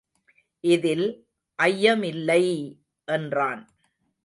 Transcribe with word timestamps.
இதில் 0.63 1.05
ஐயமில்லை! 1.59 2.43
என்றான். 3.07 3.63